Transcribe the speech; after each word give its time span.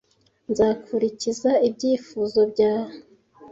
Nzakurikiza 0.49 1.51
ibyifuzo 1.67 2.39
bya. 2.51 2.73